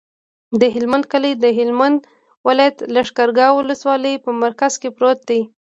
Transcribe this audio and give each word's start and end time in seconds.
د 0.61 0.63
هلمند 0.75 1.05
کلی 1.11 1.31
د 1.37 1.45
هلمند 1.57 1.99
ولایت، 2.47 2.77
لښکرګاه 2.93 3.51
ولسوالي 3.55 4.13
په 4.23 4.31
مرکز 4.43 4.73
کې 4.81 4.89
پروت 4.97 5.19
دی. 5.29 5.41